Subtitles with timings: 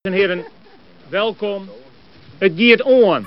[0.00, 0.44] en heren,
[1.08, 1.68] welkom.
[2.38, 3.26] Het giert on.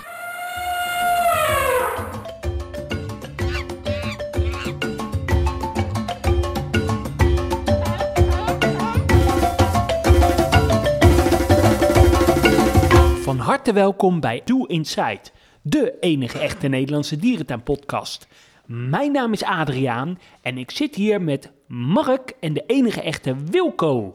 [13.21, 15.21] Van harte welkom bij Do Inside,
[15.61, 18.27] de enige echte Nederlandse dierentuinpodcast.
[18.65, 24.13] Mijn naam is Adriaan en ik zit hier met Mark en de enige echte Wilco.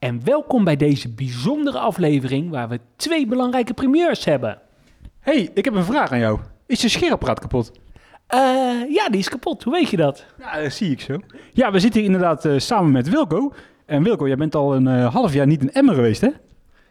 [0.00, 4.58] En welkom bij deze bijzondere aflevering waar we twee belangrijke primeurs hebben.
[5.20, 6.38] hey, ik heb een vraag aan jou.
[6.66, 7.72] Is je scheerapparaat kapot?
[8.26, 8.40] Eh,
[8.88, 9.62] ja, die is kapot.
[9.62, 10.26] Hoe weet je dat?
[10.38, 11.20] Ja, dat zie ik zo.
[11.52, 13.52] Ja, we zitten hier inderdaad eh, samen met Wilco.
[13.86, 16.30] En Wilco, jij bent al een eh, half jaar niet in Emmer geweest, hè?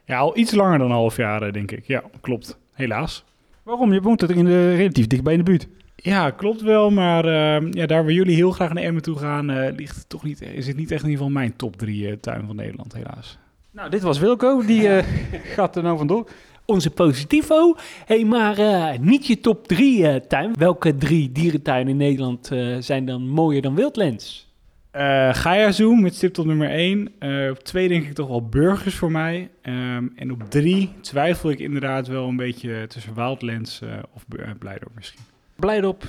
[0.05, 1.87] Ja, al iets langer dan een half jaar, denk ik.
[1.87, 2.59] Ja, klopt.
[2.73, 3.23] Helaas.
[3.63, 3.93] Waarom?
[3.93, 5.67] Je woont er in de, relatief dichtbij in de buurt.
[6.01, 6.89] Ja, klopt wel.
[6.91, 10.09] Maar eh, ja, daar waar jullie heel graag naar Emmen toe gaan, eh, ligt het
[10.09, 12.55] toch niet, is het niet echt in ieder geval mijn top drie eh, tuin van
[12.55, 13.37] Nederland, helaas.
[13.71, 14.65] Nou, dit was Wilco.
[14.65, 15.05] Die eh,
[15.55, 16.29] gaat er nou vandoor.
[16.65, 17.75] Onze positivo.
[18.05, 20.53] hey, maar eh, niet je top drie eh, tuin.
[20.57, 24.47] Welke drie dierentuinen in Nederland eh, zijn dan mooier dan Wildlands?
[24.91, 27.07] Eh Gaia Zoo met stip tot nummer 1.
[27.51, 29.49] op twee denk ik toch wel burgers voor mij.
[29.61, 34.49] Ehm, en op drie twijfel ik inderdaad wel een beetje tussen Wildlands eh, of uh,
[34.59, 35.19] Blijdorp misschien.
[35.59, 36.03] Blijdorp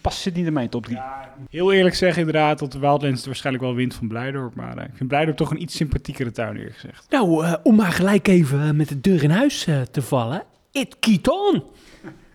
[0.00, 0.98] past zit niet in mijn top 3.
[1.50, 4.54] Heel eerlijk zeggen inderdaad dat de Wildlands het waarschijnlijk wel wint van Blijdorp.
[4.54, 7.06] Maar eh, ik vind Blijdorp toch een iets sympathiekere tuin eerlijk gezegd.
[7.10, 10.42] Nou, eh, om maar gelijk even eh, met de deur in huis te vallen.
[10.72, 11.62] It keep on.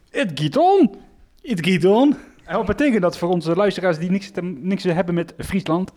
[0.10, 0.96] Het Giton!
[1.42, 2.16] It geht on.
[2.50, 5.92] En wat betekent dat voor onze luisteraars die niks, te, niks hebben met Friesland?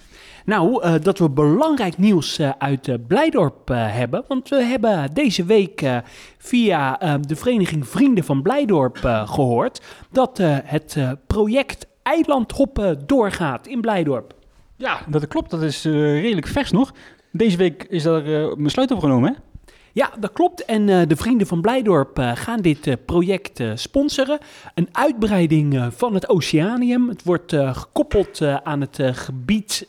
[0.45, 4.25] Nou, eh, dat we belangrijk nieuws eh, uit eh, Blijdorp eh, hebben.
[4.29, 5.97] Want we hebben deze week eh,
[6.39, 9.83] via de vereniging Vrienden van Blijdorp eh, gehoord...
[10.11, 14.35] dat eh, het eh, project Eilandhoppen doorgaat in Blijdorp.
[14.77, 15.51] Ja, dat klopt.
[15.51, 16.93] Dat is eh, redelijk vers nog.
[17.31, 19.52] Deze week is daar een besluit over genomen, hè?
[19.93, 20.65] Ja, dat klopt.
[20.65, 24.39] En eh, de Vrienden van Blijdorp eh, gaan dit eh, project sponsoren.
[24.75, 27.09] Een uitbreiding van het Oceanium.
[27.09, 29.89] Het wordt gekoppeld aan het gebied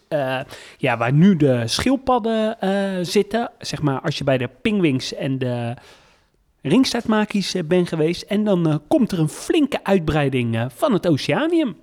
[0.78, 2.58] ja, waar nu de schildpadden
[3.06, 3.52] zitten.
[3.60, 5.74] Zeg maar als je bij de pingwings en de
[6.62, 8.22] ringstaartmakies bent geweest.
[8.22, 11.76] En dan komt er een flinke uitbreiding van het Oceanium.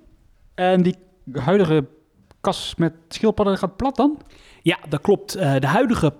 [0.55, 0.95] En die
[1.33, 1.85] huidige
[2.41, 4.21] kas met schildpadden gaat plat dan?
[4.61, 5.33] Ja, dat klopt.
[5.33, 6.13] De huidige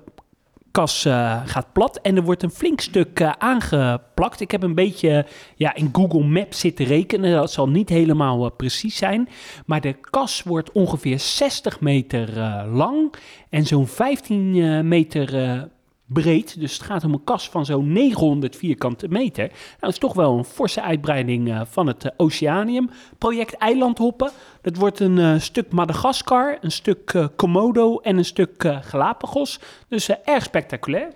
[0.72, 4.40] kas eh, gaat plat en er wordt een flink stuk eh, aangeplakt.
[4.40, 7.32] Ik heb een beetje ja, in Google Maps zitten rekenen.
[7.32, 9.30] Dat zal niet helemaal eh, precies zijn.
[9.66, 12.30] Maar de kas wordt ongeveer 60 meter
[12.68, 13.14] lang
[13.50, 15.70] en zo'n 15 eh, meter
[16.14, 16.60] breed.
[16.60, 19.48] Dus het gaat om een kas van zo'n 900 vierkante meter.
[19.48, 22.90] Nou, dat is toch wel een forse uitbreiding eh, van het eh, Oceanium.
[23.18, 24.32] Project Eilandhoppen.
[24.62, 29.60] Dat wordt een eh, stuk Madagaskar, een stuk Komodo en een stuk Galapagos.
[29.88, 31.12] Dus erg spectaculair.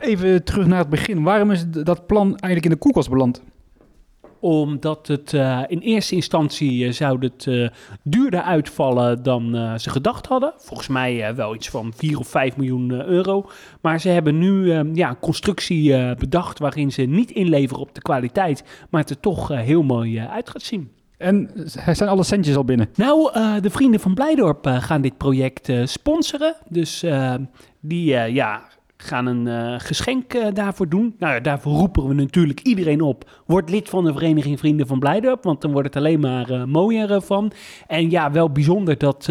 [0.00, 1.22] Even terug naar het begin.
[1.22, 3.42] Waarom is dat plan eigenlijk in de koelkast beland?
[4.40, 7.68] Omdat het eh, in eerste instantie eh, zou het eh,
[8.02, 10.52] duurder uitvallen dan ze gedacht hadden.
[10.56, 13.50] Volgens mij wel iets van 4 of 5 miljoen euro.
[13.80, 18.02] Maar ze hebben nu eh, ja, een constructie bedacht waarin ze niet inleveren op de
[18.02, 18.64] kwaliteit.
[18.90, 20.90] Maar het er toch heel mooi uit gaat zien.
[21.18, 21.50] En
[21.92, 22.88] zijn alle centjes al binnen?
[22.94, 26.54] Nou, de vrienden van Blijdorp gaan dit project sponsoren.
[26.68, 27.04] Dus
[27.80, 28.62] die ja,
[29.06, 31.14] gaan een eh, geschenk eh, daarvoor doen.
[31.18, 33.30] Nou ja, daarvoor roepen we natuurlijk iedereen op.
[33.46, 36.64] Word lid van de vereniging Vrienden van Blijdorp, want dan wordt het alleen maar eh,
[36.64, 37.52] mooier van.
[37.86, 39.24] En ja, wel bijzonder dat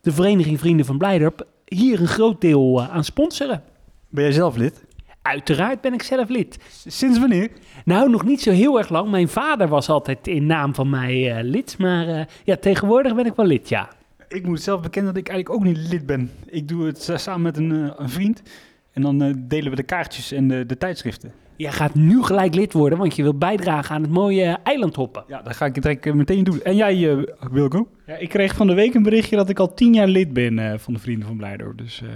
[0.00, 3.62] de vereniging Vrienden van Blijdorp hier een groot deel aan sponsoren.
[4.08, 4.84] Ben jij zelf lid?
[5.22, 6.58] Uiteraard ben ik zelf lid.
[6.86, 7.50] Sinds wanneer?
[7.84, 9.10] Nou, nog niet zo heel erg lang.
[9.10, 11.78] Mijn vader was altijd in naam van mij lid.
[11.78, 13.88] Maar ja, tegenwoordig ben ik wel lid, ja.
[14.28, 16.30] Ik moet zelf bekennen dat ik eigenlijk ook niet lid ben.
[16.46, 18.42] Ik doe het sa- samen met een, een vriend.
[18.92, 21.32] En dan eh, delen we de kaartjes en de, de tijdschriften.
[21.56, 25.24] Jij gaat nu gelijk lid worden, want je wilt bijdragen aan het mooie eilandhoppen.
[25.28, 26.62] Ja, dat ga ik direct eh, meteen doen.
[26.62, 27.88] En jij, eh, Wilco?
[28.06, 30.58] Ja, ik kreeg van de week een berichtje dat ik al tien jaar lid ben
[30.58, 31.78] eh, van de Vrienden van Blijdorp.
[31.78, 32.08] Dus eh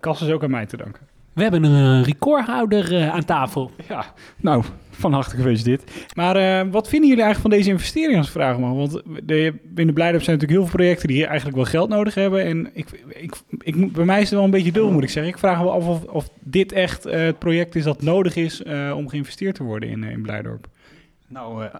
[0.00, 1.02] kas is ook aan mij te danken.
[1.32, 3.70] We hebben een recordhouder eh, aan tafel.
[3.88, 4.04] Ja,
[4.36, 4.64] nou,
[4.98, 5.90] van harte gefeliciteerd.
[6.14, 8.72] Maar eh, wat vinden jullie eigenlijk van deze investering als vraag mag?
[8.72, 12.14] Want de, binnen Blijdorp zijn natuurlijk heel veel projecten die hier eigenlijk wel geld nodig
[12.14, 12.44] hebben.
[12.44, 15.10] En ik, ik, ik, moet- bij mij is het wel een beetje dubbel, moet ik
[15.10, 15.32] zeggen.
[15.32, 18.36] Ik vraag me wel af of, of dit echt eh, het project is dat nodig
[18.36, 20.66] is eh, om geïnvesteerd te worden in, in Blijdorp.
[21.28, 21.74] Nou, eh,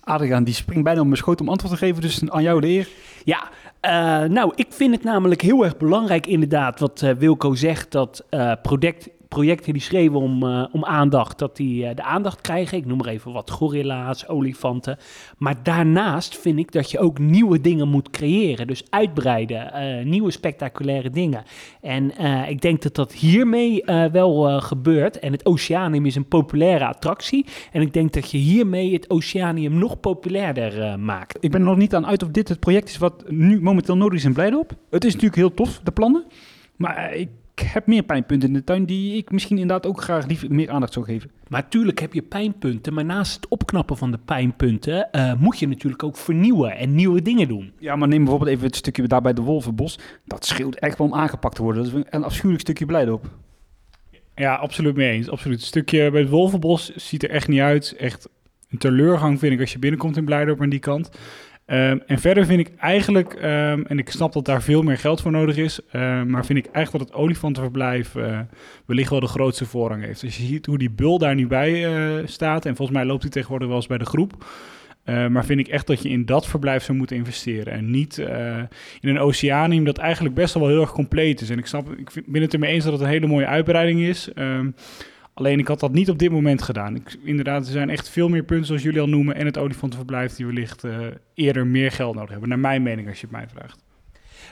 [0.00, 2.02] Adriaan die springt bijna op mijn schoot om antwoord te geven.
[2.02, 2.88] Dus aan jou de eer.
[3.24, 3.48] Ja,
[3.80, 3.90] eh,
[4.30, 8.52] nou, ik vind het namelijk heel erg belangrijk inderdaad wat eh, Wilco zegt, dat eh,
[8.62, 12.78] project, projecten die schreeuwen om, eh, om aandacht, dat die eh, de aandacht krijgen.
[12.78, 14.98] Ik noem maar even wat gorilla's, olifanten.
[15.38, 18.66] Maar daarnaast vind ik dat je ook nieuwe dingen moet creëren.
[18.66, 21.44] Dus uitbreiden, eh, nieuwe spectaculaire dingen.
[21.80, 22.12] En
[22.48, 23.82] ik denk dat dat hiermee
[24.12, 25.18] wel gebeurt.
[25.18, 27.46] En het Oceanium is een populaire attractie.
[27.72, 31.36] En ik denk dat je hiermee het Oceanium nog populairder maakt.
[31.40, 33.96] Ik ben er nog niet aan uit of dit het project is wat nu momenteel
[33.96, 34.72] nodig is in Blijdorp.
[34.90, 36.24] Het is natuurlijk heel tof, de plannen.
[36.76, 37.26] Maar eh,
[37.60, 40.70] ik heb meer pijnpunten in de tuin die ik misschien inderdaad ook graag liever meer
[40.70, 41.30] aandacht zou geven.
[41.48, 45.68] Maar tuurlijk heb je pijnpunten, maar naast het opknappen van de pijnpunten eh, moet je
[45.68, 47.72] natuurlijk ook vernieuwen en nieuwe dingen doen.
[47.78, 49.98] Ja, maar neem bijvoorbeeld even het stukje daar bij de Wolvenbos.
[50.24, 51.84] Dat scheelt echt wel om aangepakt te worden.
[51.84, 53.30] Dat is een afschuwelijk stukje Blijdorp.
[54.34, 55.30] Ja, absoluut mee eens.
[55.30, 55.58] Absoluut.
[55.58, 57.94] Het stukje bij het Wolvenbos ziet er echt niet uit.
[57.98, 58.28] Echt
[58.70, 61.10] een teleurgang vind ik als je binnenkomt in Blijdorp aan die kant.
[61.70, 65.20] Ehm, en verder vind ik eigenlijk, ehm, en ik snap dat daar veel meer geld
[65.20, 68.38] voor nodig is, ehm, maar vind ik eigenlijk dat het olifantenverblijf eh,
[68.86, 70.24] wellicht wel de grootste voorrang heeft.
[70.24, 73.22] Als je ziet hoe die bul daar nu bij eh, staat, en volgens mij loopt
[73.22, 74.44] hij tegenwoordig wel eens bij de groep,
[75.04, 77.72] eh, maar vind ik echt dat je in dat verblijf zou moeten investeren.
[77.72, 78.18] En niet
[79.00, 81.50] in een oceanium dat eigenlijk best wel heel erg compleet is.
[81.50, 84.00] En ik, snap, ik vind- ben het ermee eens dat het een hele mooie uitbreiding
[84.00, 84.32] is.
[84.34, 84.70] Ehm,
[85.40, 86.94] alleen ik had dat niet op dit moment gedaan.
[86.94, 89.34] Ik, inderdaad, er zijn echt veel meer punten zoals jullie al noemen.
[89.34, 90.98] En het olifantenverblijf die wellicht eh,
[91.34, 92.48] eerder meer geld nodig hebben.
[92.48, 93.84] Naar mijn mening als je het mij vraagt.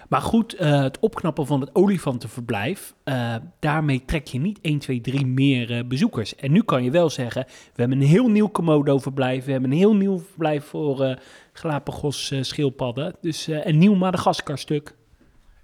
[0.09, 5.01] Maar goed, eh, het opknappen van het olifantenverblijf, eh, daarmee trek je niet 1, 2,
[5.01, 6.37] 3 meer bezoekers.
[6.37, 9.77] En nu kan je wel zeggen, we hebben een heel nieuw Komodo-verblijf, we hebben een
[9.77, 11.17] heel nieuw verblijf voor eh
[11.59, 14.95] Galapagos eh, schildpadden, dus een nieuw Madagaskar-stuk.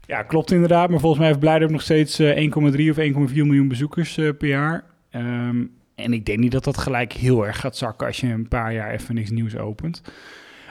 [0.07, 0.91] Ja, klopt inderdaad.
[0.91, 4.85] Maar volgens mij heeft Blijdorp nog steeds eh, 1,3 of 1,4 miljoen bezoekers per jaar.
[5.15, 5.65] Ehm,
[5.95, 8.73] en ik denk niet dat dat gelijk heel erg gaat zakken als je een paar
[8.73, 10.03] jaar even niks nieuws opent.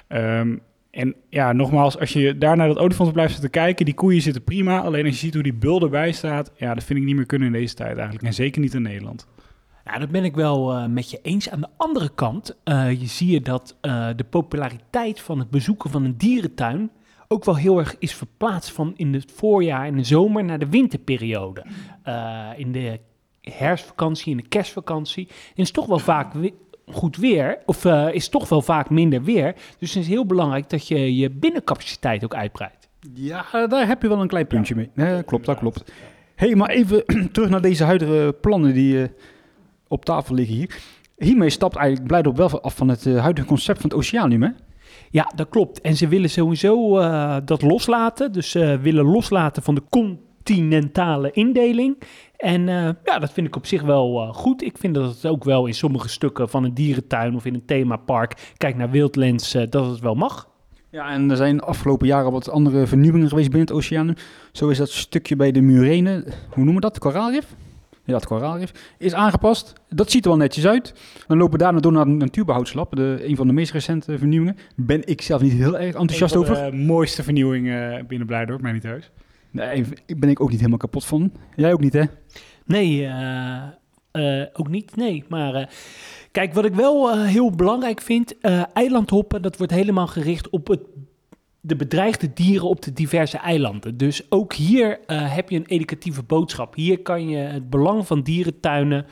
[0.08, 0.56] Ehm,
[0.92, 4.44] en ja, nogmaals, als je daar naar dat olifantenverblijf zit te kijken, die koeien zitten
[4.44, 4.80] prima.
[4.80, 7.26] Alleen als je ziet hoe die bul erbij staat, ja, dat vind ik niet meer
[7.26, 8.26] kunnen in deze tijd eigenlijk.
[8.26, 9.28] En zeker niet in Nederland.
[9.86, 11.50] Ja, dat ben ik wel eh, met je eens.
[11.50, 15.90] Aan de andere kant eh, je zie je dat eh, de populariteit van het bezoeken
[15.90, 16.92] van een dierentuin
[17.28, 20.70] ook wel heel erg is verplaatst van in het voorjaar en de zomer naar de
[20.70, 21.66] winterperiode.
[22.58, 23.00] In de
[23.52, 26.54] herfstvakantie, in de kerstvakantie is toch wel vaak we-
[26.92, 29.56] goed weer, of eh, is toch wel vaak minder weer.
[29.80, 32.90] Dus het is heel belangrijk dat je je binnencapaciteit ook uitbreidt.
[33.14, 34.90] Ja, daar heb je wel een klein puntje mee.
[34.96, 35.92] Ja, klopt, dat klopt.
[36.36, 39.10] hey, maar even terug naar deze huidige plannen die eh,
[39.88, 40.76] op tafel liggen hier.
[41.18, 44.50] Hiermee stapt eigenlijk Blijdorp wel af van het eh, huidige concept van het Oceanium, hè?
[45.10, 45.82] Ja, dat klopt.
[45.82, 48.32] En ze willen sowieso eh, dat loslaten.
[48.32, 51.98] Dus ze willen loslaten van de continentale indeling.
[52.44, 54.64] En eh, ja, dat vind ik op zich wel eh, goed.
[54.64, 57.66] Ik vind dat het ook wel in sommige stukken van een dierentuin of in een
[57.66, 60.48] themapark, kijk naar Wildlands, eh, dat het wel mag.
[60.90, 64.16] Ja, en er zijn de afgelopen jaren wat andere vernieuwingen geweest binnen het Oceanium.
[64.52, 67.00] Zo is dat stukje bij de Murene, hoe noemen we dat?
[67.00, 67.56] Koraalrif?
[68.06, 68.96] Ja, het koraalrif.
[68.98, 69.74] Is aangepast.
[69.90, 70.94] Dat ziet er wel netjes uit.
[71.28, 72.96] Dan lopen we daarna door naar de natuurbehoudslab.
[72.96, 74.58] De, een van de meest recente vernieuwingen.
[74.76, 76.72] Ben ik zelf niet heel erg enthousiast Een van over.
[76.72, 79.12] De mooiste vernieuwingen binnen Blijdorp, mij niet thuis.
[79.54, 79.86] Nee,
[80.18, 81.32] ben ik ook niet helemaal kapot van.
[81.56, 82.04] Jij ook niet, hè?
[82.66, 83.64] Nee, eh,
[84.12, 84.96] eh, ook niet.
[84.96, 85.68] Nee, maar eh,
[86.32, 88.40] kijk, wat ik wel heel belangrijk vind,
[88.74, 90.82] eilandhoppen, dat wordt helemaal gericht op het,
[91.62, 93.98] de bedreigde dieren op de diverse eilanden.
[93.98, 96.76] Dus ook hier heb je een educatieve boodschap.
[96.76, 99.06] Hier kan je het belang van dierentuinen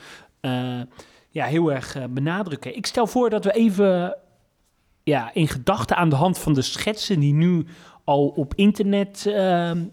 [1.30, 2.76] ja, heel erg benadrukken.
[2.76, 4.16] Ik stel voor dat we even
[5.02, 7.66] ja, in gedachten aan de hand van de schetsen die nu
[8.04, 9.84] al op internet ehm,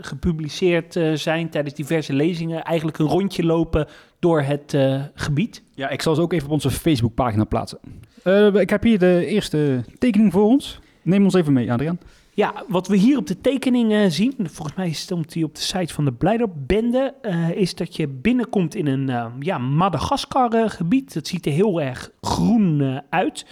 [0.00, 3.86] gepubliceerd eh, zijn tijdens diverse lezingen, eigenlijk een rondje lopen
[4.20, 5.62] door het eh, gebied.
[5.74, 7.78] Ja, ik zal ze ook even op onze Facebookpagina plaatsen.
[8.22, 10.78] Eh, ik heb hier de eerste tekening voor ons.
[11.02, 11.98] Neem ons even mee, Adriaan.
[12.34, 15.94] Ja, wat we hier op de tekening zien, volgens mij stond die op de site
[15.94, 19.10] van de Blijdorp-bende, eh, is dat je binnenkomt in een
[19.40, 21.14] ja, Madagaskar-gebied.
[21.14, 23.46] Dat ziet er heel erg groen uit.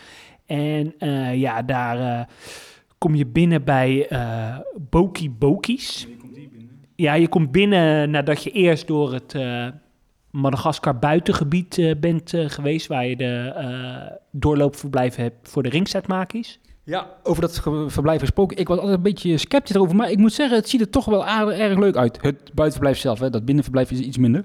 [0.47, 0.95] En
[1.39, 2.29] ja, daar
[2.99, 4.57] kom je binnen bij eh
[4.91, 6.07] Boki Boki's.
[7.01, 9.67] Ja, je komt binnen nadat je eerst door het eh,
[10.31, 16.61] Madagaskar buitengebied eh, bent eh, geweest, waar je de eh, doorloopverblijven hebt voor de ringzetmakies.
[16.85, 18.57] Ja, over dat verblijf gesproken.
[18.57, 21.05] Ik was altijd een beetje sceptisch erover, maar ik moet zeggen, het ziet er toch
[21.05, 22.19] wel aardig, erg leuk uit.
[22.23, 23.31] Het buitenverblijf zelf, hè.
[23.31, 24.45] dat binnenverblijf is iets minder.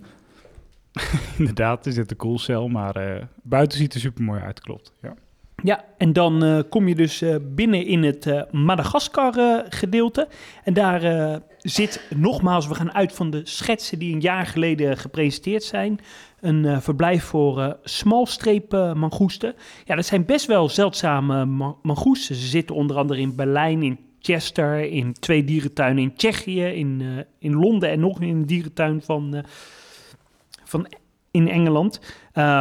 [1.38, 4.92] Inderdaad, is dit een cool cel, maar eh, buiten ziet er super mooi uit, klopt.
[5.02, 5.14] Ja.
[5.64, 10.28] Ja, en dan eh, kom je dus eh, binnen in het eh, Madagaskar-gedeelte.
[10.64, 14.98] en daar eh, zit, nogmaals, we gaan uit van de schetsen die een jaar geleden
[14.98, 16.00] gepresenteerd zijn.
[16.40, 19.56] Een eh, verblijf voor eh smalstreep mangoesten.
[19.86, 22.36] Ja, dat zijn best wel zeldzame ma- mangoesten.
[22.36, 27.24] Ze zitten onder andere in Berlijn, in Chester, in twee dierentuinen in Tsjechië, in, eh,
[27.40, 29.44] in Londen en nog in een dierentuin van,
[30.64, 30.88] van
[31.32, 32.00] in Engeland.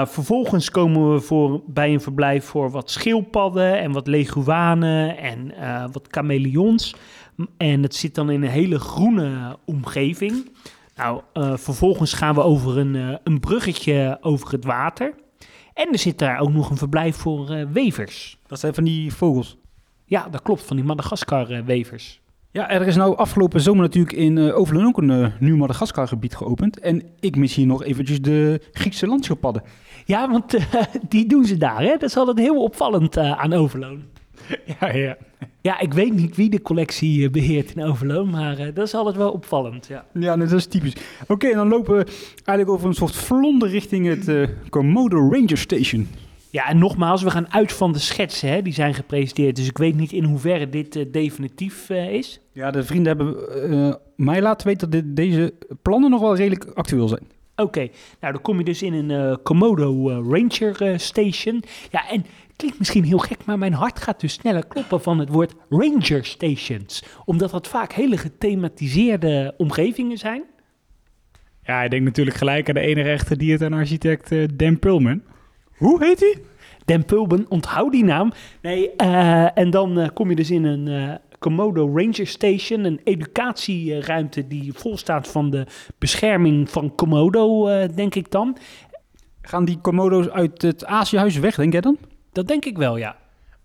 [0.04, 5.54] Vervolgens komen we voor, bij een verblijf voor wat schildpadden en wat leguanen en
[5.92, 6.94] wat chameleons.
[7.56, 10.50] En het zit dan in een hele groene omgeving.
[10.96, 15.14] Nou, eh, vervolgens gaan we over een, eh, een bruggetje over het water.
[15.74, 18.38] En er zit daar ook nog een verblijf voor eh, wevers.
[18.46, 19.56] Dat zijn van die vogels.
[20.04, 22.20] Ja, dat klopt, van die Madagaskar-wevers.
[22.50, 26.78] Ja, er is nou afgelopen zomer natuurlijk in uh, Overloon ook een nieuw Madagaskar-gebied geopend.
[26.78, 29.62] En ik mis hier nog eventjes de Griekse landschildpadden.
[30.04, 30.58] Ja, want
[31.08, 31.90] die doen ze daar, hè?
[31.90, 34.02] Dat is altijd heel opvallend aan Overloon.
[34.80, 35.16] Ja, ja.
[35.60, 38.94] Ja, ik weet niet wie de collectie eh, beheert in Overloon, maar eh, dat is
[38.94, 40.06] altijd wel opvallend, ja.
[40.12, 40.96] Ja, dat is typisch.
[41.26, 42.04] Oké, en dan lopen we
[42.44, 46.08] eigenlijk over een soort vlonder richting het eh, Komodo Ranger Station.
[46.52, 48.62] Ja, en nogmaals, we gaan uit van de schetsen, hè?
[48.62, 52.40] Die zijn gepresenteerd, dus ik weet niet in hoeverre dit definitief eh, is.
[52.52, 56.64] Ja, de vrienden hebben eh, mij laten weten dat dit, deze plannen nog wel redelijk
[56.64, 57.22] actueel zijn.
[57.56, 57.88] Oké,
[58.20, 61.62] nou dan kom je dus in een eh, Komodo Ranger Station.
[61.90, 62.24] Ja, en
[62.62, 66.24] klinkt misschien heel gek, maar mijn hart gaat dus sneller kloppen van het woord Ranger
[66.24, 67.02] Stations.
[67.24, 70.42] Omdat dat vaak hele gethematiseerde omgevingen zijn.
[71.62, 75.22] ja, ik denk natuurlijk gelijk aan de enige echte dierentuinarchitect eh Dan Pulman.
[75.76, 76.36] Hoe heet hij?
[76.84, 78.32] Den Pulben, onthoud die naam.
[78.62, 83.00] Nee, eh, en dan eh, kom je dus in een eh, Komodo Ranger Station, een
[83.04, 85.66] educatieruimte die vol staat van de
[85.98, 88.56] bescherming van Komodo, eh, denk ik dan.
[89.40, 91.98] Gaan die Komodo's uit het Aziëhuis weg, denk jij dan?
[92.32, 93.16] Dat denk ik wel, ja.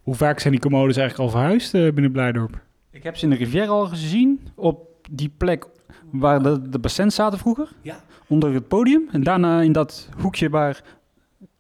[0.02, 2.62] Hoe vaak zijn die commodes eigenlijk al verhuisd eh, binnen Blijdorp?
[2.92, 5.66] Ik heb ze in de Rivière al gezien, op die plek
[6.12, 7.70] waar de, de bassins zaten vroeger.
[7.82, 8.00] Ja.
[8.28, 9.08] Onder het podium.
[9.12, 10.82] En daarna in dat hoekje waar...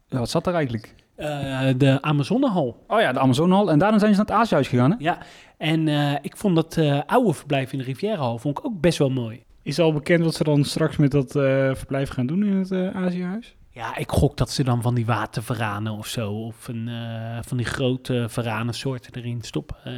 [0.07, 0.95] Ja, wat zat er eigenlijk?
[1.15, 2.83] Eh, de Amazonehal.
[2.87, 3.71] Oh ja, de Amazonehal.
[3.71, 4.95] En daarna zijn ze naar het Aziëhuis gegaan, hè?
[4.99, 5.17] Ja,
[5.57, 8.97] en eh, ik vond dat eh, oude verblijf in de Rivierenhal vond ik ook best
[8.97, 9.43] wel mooi.
[9.61, 12.71] Is al bekend wat ze dan straks met dat eh, verblijf gaan doen in het
[12.71, 13.55] eh Aziëhuis?
[13.77, 17.57] Ja, ik gok dat ze dan van die watervaranen of zo, of een, eh, van
[17.57, 19.75] die grote varanensoorten erin stoppen.
[19.83, 19.93] Eh,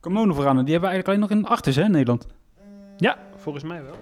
[0.00, 2.26] Komodo-veranen, die hebben we eigenlijk alleen nog in Artis, hè, in Nederland.
[2.96, 3.96] ja, volgens mij wel.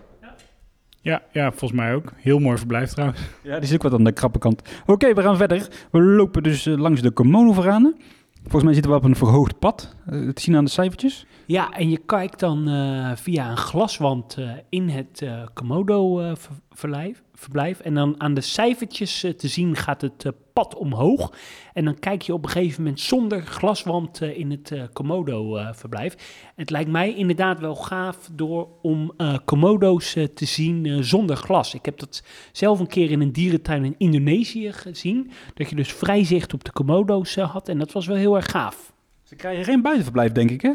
[1.02, 2.12] Ja, ja, volgens mij ook.
[2.17, 3.21] Heel mooi verblijf trouwens.
[3.43, 4.62] Ja, die is ook wat aan de krappe kant.
[4.87, 5.69] Oké, we gaan verder.
[5.90, 7.97] We lopen dus eh, langs de Komodo-veranen.
[8.43, 9.95] Volgens mij zitten we op een verhoogd pad.
[10.07, 11.26] eh, te zien aan de cijfertjes.
[11.47, 17.23] Ja, en je kijkt dan eh, via een glaswand eh, in het eh, Komodo-verblijf.
[17.41, 17.81] Verblijf.
[17.81, 21.33] En dan aan de cijfertjes eh, te zien gaat het eh, pad omhoog.
[21.73, 26.15] En dan kijk je op een gegeven moment zonder glaswand eh, in het Komodo-verblijf.
[26.57, 29.13] het lijkt mij inderdaad wel gaaf door om
[29.45, 31.75] Komodo's te zien zonder glas.
[31.75, 35.31] Ik heb dat zelf een keer in een dierentuin in Indonesië gezien.
[35.55, 37.69] Dat je dus vrij zicht op de Komodo's had.
[37.69, 38.93] En dat was wel heel erg gaaf.
[39.23, 40.73] Ze krijgen geen buitenverblijf, denk ik, hè?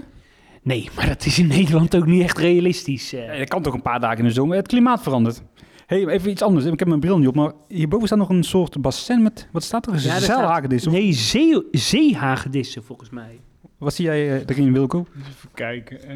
[0.61, 3.11] Nee, maar dat is in Nederland ook niet echt realistisch.
[3.11, 4.57] Nee, dat kan toch een paar dagen in de zomer.
[4.57, 5.43] Het klimaat verandert.
[5.85, 6.65] Hey, even iets anders.
[6.65, 9.47] Ik heb mijn bril niet op, maar hierboven staat nog een soort bassin met...
[9.51, 9.93] Wat staat er?
[9.95, 10.81] Ja, daar zeilhagedis?
[10.81, 13.39] staat- of- Nee, zee, zeehagedissen volgens mij.
[13.77, 15.05] Wat zie jij eh, erin, Wilco?
[15.17, 16.03] Even kijken.
[16.03, 16.15] eh.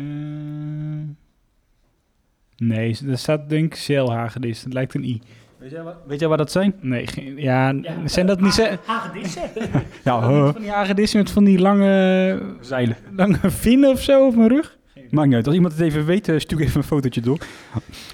[2.58, 4.64] Nee, er staat denk ik zeilhagedis.
[4.64, 5.22] Het lijkt een i.
[5.58, 6.74] Weet jij, weet jij waar dat zijn?
[6.82, 8.54] Nee, geen- ja, zijn dat niet...
[8.54, 9.42] ze- Hagedissen?
[10.04, 10.22] Ja,
[10.52, 12.98] Van die hagedissen met van die lange, zeilen.
[13.16, 14.78] lange vinnen of zo op mijn rug?
[15.12, 15.46] Maakt niet uit.
[15.46, 17.38] Als iemand het even weet, eh, stuur even een fotootje door.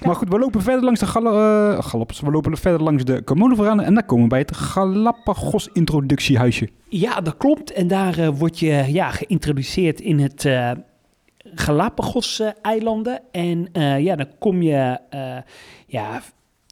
[0.04, 2.20] Maar goed, we lopen verder langs de gala eh, galops.
[2.20, 6.68] We lopen verder langs de Komodo-veranen en dan komen we bij het Galapagos-introductiehuisje.
[6.88, 7.72] Ja, dat klopt.
[7.72, 10.70] En daar eh, word je ja, geïntroduceerd in het eh,
[11.54, 13.20] Galapagos-eilanden.
[13.32, 13.68] en
[14.02, 14.98] ja, dan kom je,
[15.86, 16.22] ja,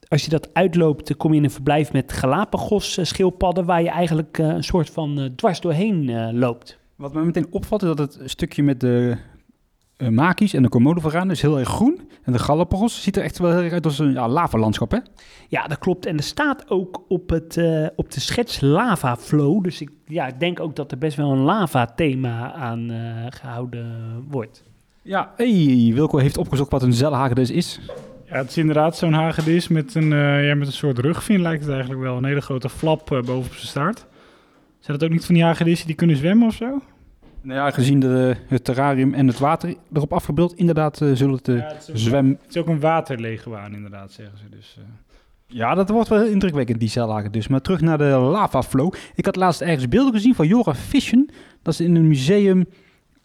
[0.08, 4.38] als je dat uitloopt, dan kom je in een verblijf met Galapagos-schildpadden, waar je eigenlijk
[4.38, 6.78] een soort van dwars doorheen loopt.
[6.96, 9.16] Wat mij meteen opvalt is dat het stukje met de
[9.98, 12.00] uh, Maki's en de Komodo-veranen is heel erg groen.
[12.22, 14.98] En de Galapagos ziet er echt wel heel erg uit als een ja, lavalandschap, hè?
[15.48, 16.06] Ja, dat klopt.
[16.06, 19.64] En er staat ook op, het, eh, op de schets lava flow.
[19.64, 24.24] Dus ik ja, ik denk ook dat er best wel een lava-thema aan eh, gehouden
[24.30, 24.64] wordt.
[25.02, 27.80] Ja, hey, Wilco heeft opgezocht wat een zeilhagedis is.
[28.24, 31.62] Ja, het is inderdaad zo'n hagedis met een, eh, ja, met een soort rugvin lijkt
[31.62, 32.16] het eigenlijk wel.
[32.16, 34.06] Een hele grote flap eh, bovenop zijn staart.
[34.78, 36.80] Zijn dat ook niet van die hagedissen die kunnen zwemmen of zo?
[37.44, 41.48] Nou ja, gezien de, het terrarium en het water erop afgebeeld, inderdaad eh, zullen het
[41.48, 42.28] eh, Ja, het, is ook, zwem...
[42.28, 44.44] het is ook een waterleguaan inderdaad, zeggen ze.
[44.48, 44.84] Dus, eh.
[45.46, 47.48] Ja, dat wordt wel heel indrukwekkend, die zeilhagedis.
[47.48, 48.94] Maar terug naar de lava flow.
[49.14, 51.30] Ik had laatst ergens beelden gezien van Jora Fischen,
[51.62, 52.66] dat ze in een museum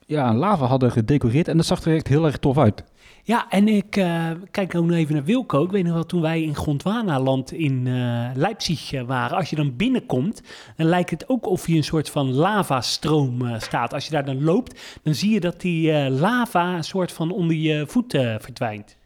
[0.09, 1.47] ja, lava hadden gedecoreerd.
[1.47, 2.83] En dat zag er echt heel erg tof uit.
[3.23, 5.63] Ja, en ik eh, kijk ook nog even naar Wilco.
[5.63, 9.37] Ik weet nog wel, toen wij in Gondwana-land in eh, Leipzig eh, waren.
[9.37, 10.41] Als je dan binnenkomt,
[10.75, 13.93] dan lijkt het ook of je een soort van lavastroom eh, staat.
[13.93, 17.31] Als je daar dan loopt, dan zie je dat die eh, lava een soort van
[17.31, 18.97] onder je voeten verdwijnt.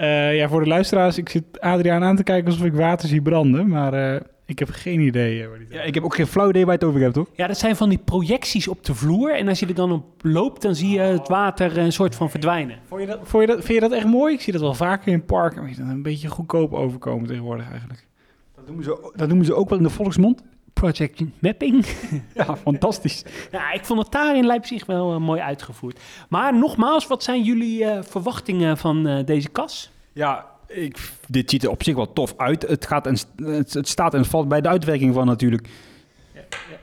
[0.00, 3.22] Eh, ja, voor de luisteraars, ik zit Adriaan aan te kijken alsof ik water zie
[3.22, 4.20] branden, maar eh,
[4.50, 6.74] ik heb geen idee eh, waar die Ja, ik heb ook geen flauw idee waar
[6.74, 7.28] je het over hebt, hoor.
[7.34, 9.34] Ja, dat zijn van die projecties op de vloer.
[9.34, 12.30] En als je er dan op loopt, dan zie je het water een soort van
[12.30, 12.78] verdwijnen.
[12.86, 14.34] Vond je dat, vond je dat, vind je dat echt mooi?
[14.34, 15.62] Ik zie dat wel vaker in parken.
[15.62, 18.06] Maar dat een beetje goedkoop overkomen tegenwoordig eigenlijk.
[18.54, 20.42] Dat noemen ze, dat noemen ze ook wel in de volksmond.
[20.72, 21.86] Project mapping.
[22.34, 23.24] Ja, fantastisch.
[23.50, 26.00] Ja, ik vond het daar in Leipzig wel eh, mooi uitgevoerd.
[26.28, 29.90] Maar nogmaals, wat zijn jullie eh, verwachtingen van eh, deze kas?
[30.12, 32.68] Ja, ik, dit ziet er op zich wel tof uit.
[32.68, 35.68] Het, gaat en, het, het staat en valt bij de uitwerking van natuurlijk.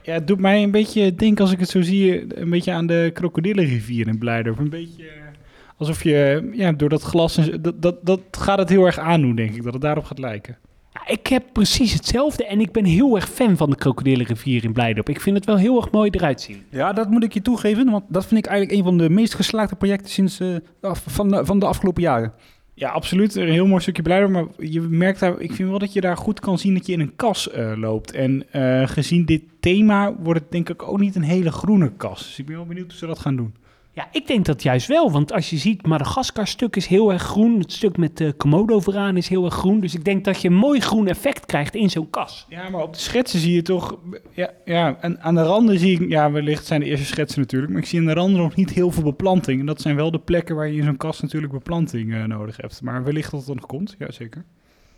[0.02, 2.88] Ja, het doet mij een beetje denken als ik het zo zie, een beetje aan
[2.88, 4.60] de krokodillenrivier in Blijdorp.
[4.60, 5.12] Een beetje eh,
[5.78, 9.56] alsof je, ja, door dat glas, dat, dat, dat gaat het heel erg aandoen, denk
[9.56, 10.58] ik, dat het daarop gaat lijken.
[10.94, 14.74] Ja, ik heb precies hetzelfde en ik ben heel erg fan van de krokodillenrivier in
[14.74, 15.10] Blijdorp.
[15.10, 16.64] Ik vind het wel heel erg mooi eruit zien.
[16.70, 19.34] Ja, dat moet ik je toegeven, want dat vind ik eigenlijk een van de meest
[19.36, 22.34] geslaagde projecten sinds, eh, af- van, de, van de afgelopen jaren.
[22.80, 23.36] Ja, absoluut.
[23.36, 26.18] Een heel mooi stukje Blijdorp, maar je merkt daar, ik vind wel dat je daar
[26.18, 28.12] goed kan zien dat je in een kas eh, loopt.
[28.12, 32.24] En eh, gezien dit thema wordt het denk ik ook niet een hele groene kas.
[32.24, 33.54] Dus ik ben wel benieuwd hoe ze dat gaan doen.
[33.98, 37.60] Ja, ik denk dat juist wel, want als je ziet, Madagaskar-stuk is heel erg groen.
[37.60, 39.80] Het stuk met de Komodo vooraan is heel erg groen.
[39.80, 42.46] Dus ik denk dat je een mooi groen effect krijgt in zo'n kas.
[42.50, 43.98] Ja, maar op de schetsen zie je toch...
[44.32, 46.10] Ja, ja en aan de randen zie ik...
[46.10, 47.72] Ja, wellicht zijn de eerste schetsen natuurlijk.
[47.72, 49.60] Maar ik zie aan de randen nog niet heel veel beplanting.
[49.60, 52.58] En dat zijn wel de plekken waar je in zo'n kast natuurlijk beplanting eh, nodig
[52.58, 52.82] hebt.
[52.82, 53.96] Maar wellicht dat het nog komt.
[54.00, 54.44] Ja, zeker.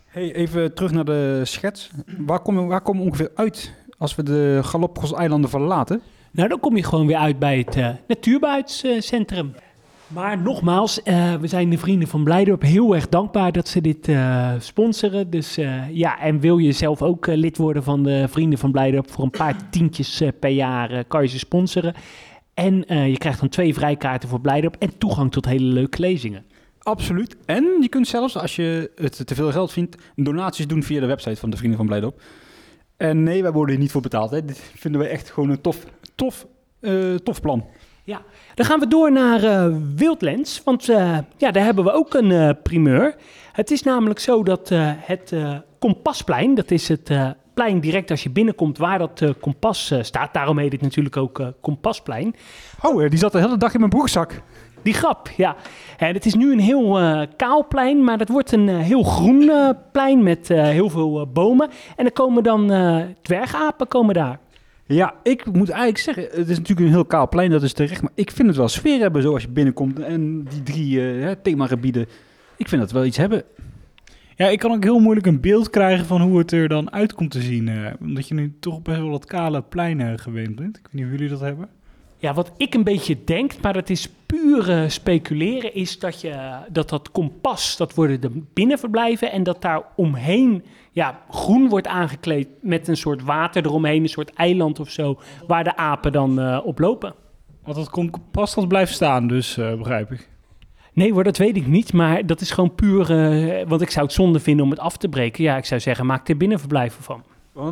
[0.06, 1.90] Hey, even terug naar de schets.
[2.18, 6.02] Waar komen waar komen we ongeveer uit als we de Galapagos-eilanden verlaten?
[6.30, 9.54] Nou, dan kom je gewoon weer uit bij het eh Natuurbuitscentrum.
[10.06, 14.08] maar nogmaals, eh, we zijn de vrienden van Blijdorp heel erg dankbaar dat ze dit
[14.08, 15.30] eh, sponsoren.
[15.30, 15.54] Dus
[15.92, 19.30] ja, en wil je zelf ook lid worden van de vrienden van Blijdorp voor een
[19.30, 21.94] paar tientjes per jaar kan je ze sponsoren.
[22.54, 26.44] En je krijgt dan twee vrijkaarten voor Blijdorp en toegang tot hele leuke lezingen.
[26.78, 27.36] Absoluut.
[27.46, 31.06] En je kunt zelfs, als je het te veel geld vindt, donaties doen via de
[31.06, 32.20] website van de Vrienden van Blijdorp.
[33.00, 34.30] En nee, wij worden hier niet voor betaald.
[34.30, 34.44] Hè.
[34.44, 36.46] Dit vinden we echt gewoon een tof, tof,
[36.80, 37.64] eh, tof plan.
[38.54, 42.30] Dan gaan we door naar eh, Wildlands, want eh, ja, daar hebben we ook een
[42.30, 43.14] eh, primeur.
[43.52, 48.10] Het is namelijk zo dat eh, het eh, Kompasplein, dat is het eh, plein direct
[48.10, 50.34] als je binnenkomt waar dat eh, kompas eh, staat.
[50.34, 52.34] Daarom heet het natuurlijk ook eh, Kompasplein.
[52.82, 54.42] Oh, eh, die zat de hele dag in mijn broekzak.
[54.82, 55.56] Die grap, ja.
[55.98, 59.02] En het is nu een heel eh, kaal plein, maar dat wordt een eh, heel
[59.02, 61.68] groen eh, plein met eh, heel veel bomen.
[61.96, 64.38] En er komen dan eh, dwergapen komen daar.
[64.86, 68.02] Ja, ik moet eigenlijk zeggen, het is natuurlijk een heel kaal plein, dat is terecht.
[68.02, 69.98] Maar ik vind het wel sfeer hebben zoals je binnenkomt.
[69.98, 72.06] En die drie eh, hè, themagebieden,
[72.56, 73.42] ik vind dat wel iets hebben.
[74.36, 77.14] Ja, ik kan ook heel moeilijk een beeld krijgen van hoe het er dan uit
[77.14, 77.68] komt te zien.
[77.68, 80.76] eh, omdat je nu toch best wel dat kale pleinen gewend bent.
[80.76, 81.68] Ik weet niet of jullie dat hebben.
[82.20, 86.58] Ja, wat ik een beetje denk, maar dat is puur eh, speculeren, is dat, je,
[86.68, 92.48] dat dat kompas, dat worden de binnenverblijven en dat daar omheen ja, groen wordt aangekleed
[92.60, 96.60] met een soort water eromheen, een soort eiland of zo, waar de apen dan eh,
[96.64, 97.14] op lopen.
[97.64, 100.28] Want dat kompas dat blijft staan, dus eh, begrijp ik.
[100.92, 104.04] Nee hoor, dat weet ik niet, maar dat is gewoon puur, eh, want ik zou
[104.06, 105.44] het zonde vinden om het af te breken.
[105.44, 107.22] Ja, ik zou zeggen, maak er binnenverblijven van.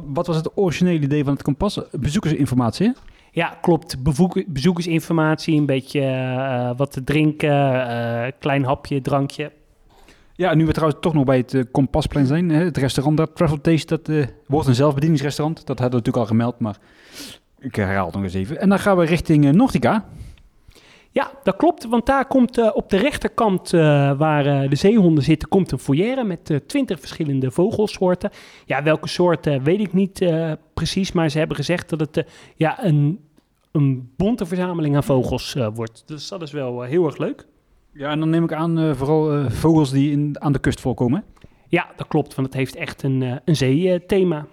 [0.04, 1.80] Wat was het originele idee van het kompas?
[1.92, 2.92] Bezoekersinformatie, hè?
[3.30, 3.96] Ja, klopt.
[4.46, 9.52] Bezoekersinformatie, een beetje eh, wat te drinken, eh, klein hapje, drankje.
[10.38, 12.48] Ja, nu we trouwens toch nog bij het eh, Kompasplein zijn.
[12.50, 15.56] Hè, het restaurant daar, Travel Taste, dat eh, wordt een zelfbedieningsrestaurant.
[15.66, 16.76] Dat hadden we natuurlijk al gemeld, maar
[17.58, 18.60] ik herhaal het nog eens even.
[18.60, 20.04] En dan gaan we richting eh, Nordica.
[21.10, 23.80] Ja, dat klopt, want daar komt eh, op de rechterkant eh,
[24.18, 28.30] waar eh, de zeehonden zitten, komt een foyer met twintig verschillende vogelsoorten.
[28.66, 32.24] Ja, welke soorten weet ik niet eh, precies, maar ze hebben gezegd dat het
[32.56, 33.20] ja, een,
[33.72, 36.02] een bonte verzameling aan vogels wordt.
[36.06, 37.46] Dus dat is wel heel erg leuk.
[37.98, 40.80] Ja, en dan neem ik aan eh, vooral eh, vogels die in, aan de kust
[40.80, 41.24] voorkomen.
[41.68, 44.46] Ja, dat klopt, want het heeft echt een, eh, een zeethema.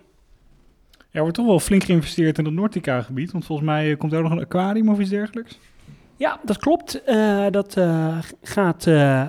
[0.91, 3.31] Ja, er wordt toch wel flink geïnvesteerd in dat Nordica-gebied.
[3.31, 5.59] Want volgens mij komt daar nog een aquarium of iets dergelijks.
[6.17, 7.03] Ja, dat klopt.
[7.03, 9.27] Eh, dat eh, gaat eh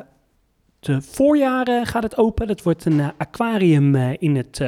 [0.81, 2.47] de voorjaren gaat het open.
[2.47, 4.65] Dat wordt een aquarium in het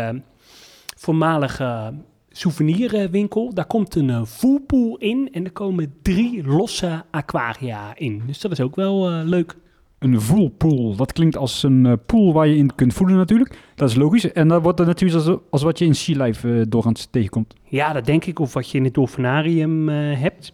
[0.97, 1.95] voormalige
[2.31, 3.55] souvenirwinkel.
[3.55, 8.23] Daar komt een voelpool in en er komen drie losse aquaria in.
[8.27, 9.57] Dus dat is ook wel leuk.
[9.99, 10.97] Een voelpool.
[10.97, 13.59] Dat klinkt als een pool waar je in kunt voelen natuurlijk.
[13.75, 14.33] Dat is logisch.
[14.33, 17.55] En dat wordt dan natuurlijk als, als wat je in Sea Life doorgaans tegenkomt.
[17.65, 18.39] Ja, dat denk ik.
[18.39, 20.53] Of wat je in het dolfinarium hebt.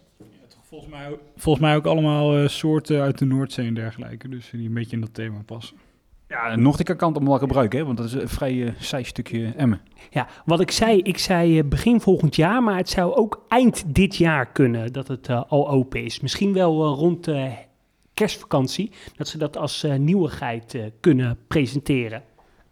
[0.89, 4.29] Volgens mij, ook- volgens mij ook allemaal eh, soorten uit de Noordzee en dergelijke.
[4.29, 5.77] Dus die een beetje in dat thema passen.
[6.27, 9.53] Ja, Nordica kan het allemaal wel gebruiken, hè, want dat is een vrij saai stukje
[9.57, 9.81] emmen.
[10.09, 13.83] Ja, wat ik zei, ik zei eh, begin volgend jaar, maar het zou ook eind
[13.95, 16.19] dit jaar kunnen dat het al open is.
[16.19, 17.51] Misschien wel eh, rond eh,
[18.13, 22.23] kerstvakantie, dat ze dat als eh, nieuwigheid eh, kunnen presenteren.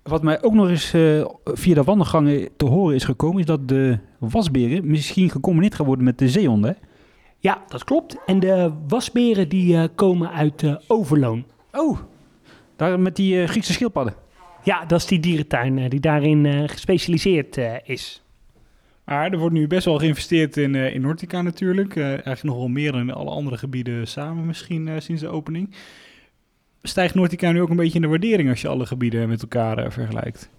[0.03, 3.67] Wat mij ook nog eens eh, via de wandelgangen te horen is gekomen, is dat
[3.67, 6.69] de wasberen misschien gecombineerd gaan worden met de zeehonden.
[6.79, 6.87] hè?
[7.43, 8.17] Ja, dat klopt.
[8.25, 11.45] En de wasberen die eh, komen uit eh, Overloon.
[11.71, 11.99] Oh,
[12.75, 14.13] daar met die eh, Griekse schildpadden.
[14.63, 18.23] Ja, dat is die dierentuin eh, die daarin eh, gespecialiseerd eh, is.
[19.05, 21.95] Maar er wordt nu best wel geïnvesteerd in, eh in Nortica natuurlijk.
[21.95, 25.27] Eh, eigenlijk nog wel meer dan in alle andere gebieden samen misschien eh, sinds de
[25.27, 25.75] opening.
[26.81, 29.91] Stijgt Nortica nu ook een beetje in de waardering als je alle gebieden met elkaar
[29.91, 30.49] vergelijkt?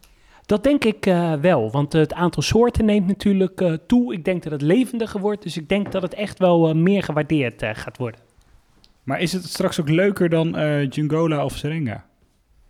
[0.46, 4.12] Dat denk ik eh, wel, want het aantal soorten neemt natuurlijk eh, toe.
[4.12, 7.02] Ik denk dat het levendiger wordt, dus ik denk dat het echt wel eh, meer
[7.02, 8.20] gewaardeerd eh, gaat worden.
[9.02, 12.04] Maar is het straks ook leuker dan eh Jungola of Serenga?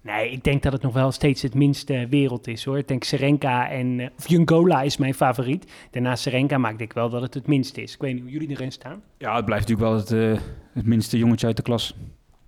[0.05, 2.79] Nee, ik denk dat het nog wel steeds het minste wereld is hoor.
[2.79, 5.73] Ik denk Serenka en eh, of Jungola is mijn favoriet.
[5.91, 7.95] Daarna Serenka, maar ik wel dat het het minste is.
[7.95, 9.03] Ik weet niet hoe jullie erin staan.
[9.19, 11.97] Ja, het blijft natuurlijk wel het, eh, het minste jongetje uit de klas.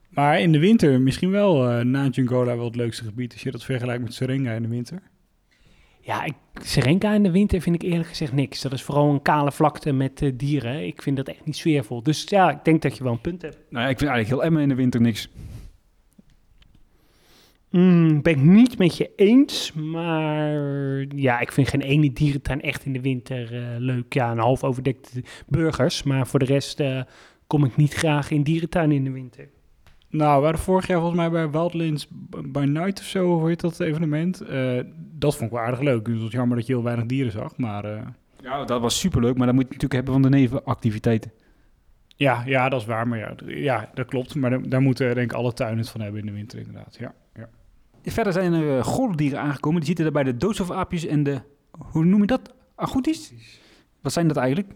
[0.08, 3.32] Maar in de winter misschien wel eh, na Jungola wel het leukste gebied.
[3.32, 5.02] Als je dat vergelijkt met Serenga in de winter.
[6.06, 8.60] Ja, ik, Serenka in de winter vind ik eerlijk gezegd niks.
[8.60, 10.86] Dat is vooral een kale vlakte met eh, dieren.
[10.86, 12.02] Ik vind dat echt niet sfeervol.
[12.02, 13.58] Dus ja, ik denk dat je wel een punt hebt.
[13.70, 15.28] Nou ja, ik vind eigenlijk heel Emmen in de winter niks.
[17.70, 20.52] Hmm, ben ik niet met je eens, maar
[21.14, 24.14] ja, ik vind geen ene dierentuin echt in de winter eh, leuk.
[24.14, 27.02] Ja, een half overdekte burgers, maar voor de rest eh,
[27.46, 29.48] kom ik niet graag in dierentuinen in de winter.
[30.08, 32.08] Nou, we waren vorig jaar volgens mij bij Wildlands
[32.44, 34.40] by Night of zo, hoe heet dat evenement?
[34.40, 36.04] Eh, dat vond ik wel aardig leuk.
[36.04, 37.56] Dus het was jammer dat je heel weinig dieren zag.
[37.56, 38.00] Maar eh,
[38.42, 41.32] Ja, dat was superleuk, maar dat moet je natuurlijk hebben van de nevenactiviteiten.
[42.16, 43.08] ja, ja, dat is waar.
[43.08, 44.34] Maar ja, ja dat klopt.
[44.34, 46.96] Maar daar, daar moeten denk ik alle tuinen het van hebben in de winter inderdaad.
[47.00, 47.48] Ja, ja.
[48.02, 49.78] Verder zijn er uh, gordeldieren aangekomen.
[49.78, 51.40] Die zitten er bij de doodsofaapjes en de,
[51.70, 52.54] hoe noem je dat?
[52.74, 53.32] Agoutis?
[54.00, 54.72] Wat zijn dat eigenlijk?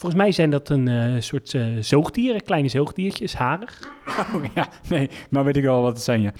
[0.00, 3.88] Volgens mij zijn dat een eh, soort eh, zoogdieren, kleine zoogdiertjes, harig.
[4.34, 6.32] Oh, ja, nee, nou weet ik wel wat het zijn, ja.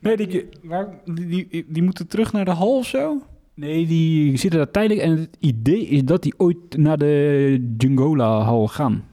[0.00, 3.22] Nee, die, Waar, die, die, die moeten terug naar de hal of zo?
[3.54, 8.68] nee, die zitten daar tijdelijk en het idee is dat die ooit naar de Jungola-hal
[8.68, 9.04] gaan.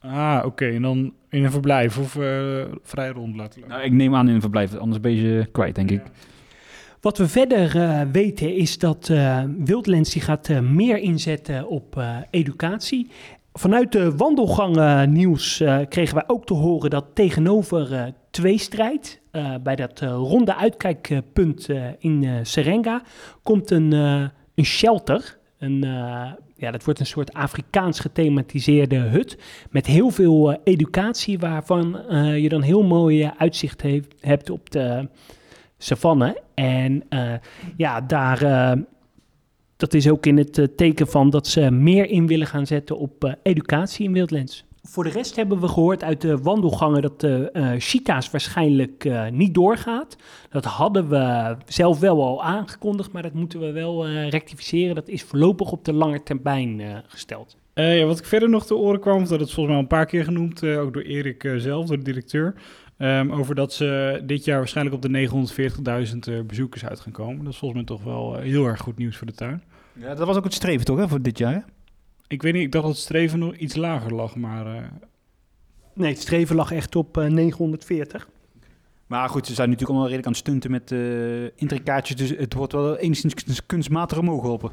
[0.00, 0.66] Ah, oké.
[0.66, 3.76] En dan in een verblijf of eh, vrij rond laten lopen.
[3.76, 6.02] Nou, ik neem aan in een verblijf, anders ben je ze kwijt, denk ik.
[7.00, 12.02] Wat we verder eh, weten is dat eh Wildlands die gaat eh, meer inzetten op
[12.30, 13.10] educatie.
[13.52, 19.20] Vanuit de wandelgangen nieuws kregen wij ook te horen dat tegenover tweestrijd,
[19.62, 23.02] bij dat ronde uitkijkpunt in Serenga,
[23.42, 23.92] komt een,
[24.54, 25.38] een shelter.
[25.58, 25.80] Een,
[26.56, 29.38] ja, dat wordt een soort Afrikaans gethematiseerde hut
[29.70, 32.02] met heel veel educatie, waarvan
[32.40, 33.82] je dan heel mooi uitzicht
[34.20, 35.08] hebt op de
[35.78, 36.42] savanne.
[36.54, 37.32] En eh,
[37.76, 38.80] ja, daar, eh,
[39.76, 42.98] dat is ook in het eh, teken van dat ze meer in willen gaan zetten
[42.98, 44.64] op educatie in Wildlands.
[44.82, 50.16] Voor de rest hebben we gehoord uit de wandelgangen dat de cheetahs waarschijnlijk niet doorgaat.
[50.50, 54.94] Dat hadden we zelf wel al aangekondigd, maar dat moeten we wel rectificeren.
[54.94, 57.56] Dat is voorlopig op de lange termijn gesteld.
[57.74, 60.24] Ja, wat ik verder nog te oren kwam, dat is volgens mij een paar keer
[60.24, 62.54] genoemd, ook door Erik zelf, door de directeur,
[62.96, 67.44] ehm, over dat ze dit jaar waarschijnlijk op de 940.000 eh, bezoekers uit gaan komen.
[67.44, 69.62] Dat is volgens mij toch wel eh, heel erg goed nieuws voor de tuin.
[69.92, 71.52] Ja, dat was ook het streven toch, hè, voor dit jaar?
[71.52, 71.60] hè?
[72.28, 74.82] Ik weet niet, ik dacht dat het streven nog iets lager lag, maar eh,
[75.94, 78.28] Nee, het streven lag echt op eh, 940.
[79.06, 82.54] Maar goed, ze zijn natuurlijk allemaal redelijk aan het stunten met eh intricaatjes, dus het
[82.54, 84.70] wordt wel enigszins kunst- kunstmatig omhoog geholpen.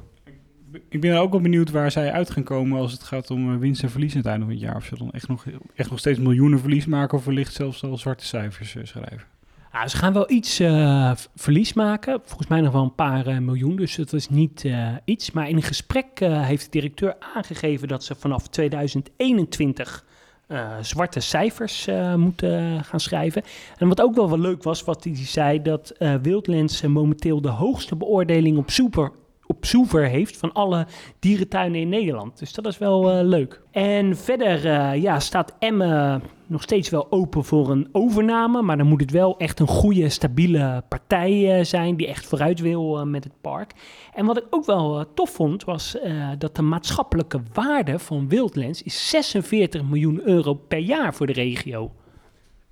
[0.89, 3.59] Ik ben ook wel benieuwd waar zij uit gaan komen als het gaat om eh,
[3.59, 4.75] winst en verlies aan het einde van het jaar.
[4.75, 7.97] Of ze dan echt nog, echt nog steeds miljoenen verlies maken of wellicht zelfs al
[7.97, 9.27] zwarte cijfers eh, schrijven.
[9.71, 12.21] Ja, ze gaan wel iets eh, verlies maken.
[12.23, 13.75] Volgens mij nog wel een paar miljoen.
[13.75, 14.67] Dus het is niet
[15.05, 15.31] iets.
[15.31, 20.05] Maar in een gesprek heeft de directeur aangegeven dat ze vanaf 2021
[20.47, 23.43] eh, zwarte cijfers moeten gaan schrijven.
[23.77, 27.95] En wat ook wel wel leuk was, wat hij zei, dat Wildlands momenteel de hoogste
[27.95, 29.11] beoordeling op super
[29.45, 30.87] op Soever heeft van alle
[31.19, 32.39] dierentuinen in Nederland.
[32.39, 33.61] Dus dat is wel eh, leuk.
[33.71, 38.61] En verder eh, ja, staat Emmen nog steeds wel open voor een overname.
[38.61, 42.59] Maar dan moet het wel echt een goede, stabiele partij eh, zijn die echt vooruit
[42.59, 43.71] wil met het park.
[44.13, 45.97] En wat ik ook wel tof vond, was
[46.37, 51.91] dat de maatschappelijke waarde van Wildlands is 46 miljoen euro per jaar voor de regio.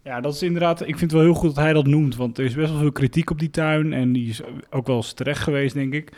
[0.04, 0.82] Ja, dat is inderdaad.
[0.82, 2.16] Ik vind het wel heel goed dat hij dat noemt.
[2.16, 3.94] Want er is best wel veel kritiek op die tuin.
[3.94, 6.12] En die is ook wel eens terecht geweest, denk ik.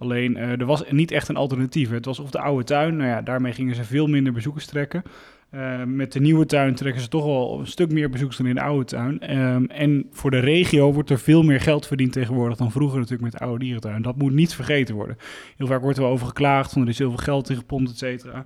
[0.00, 1.90] Alleen eh, er was niet echt een alternatief.
[1.90, 2.96] Het was of de oude tuin.
[2.96, 5.02] Nou ja, daarmee gingen ze veel minder bezoekers trekken.
[5.50, 8.54] Eh, met de nieuwe tuin trekken ze toch wel een stuk meer bezoekers dan in
[8.54, 9.20] de oude tuin.
[9.20, 13.22] Ehm, en voor de regio wordt er veel meer geld verdiend tegenwoordig dan vroeger natuurlijk
[13.22, 14.02] met de oude dierentuin.
[14.02, 15.16] Dat moet niet vergeten worden.
[15.56, 17.90] Heel vaak wordt er wel over geklaagd, van er is heel veel geld in gepompt,
[17.90, 18.44] et cetera.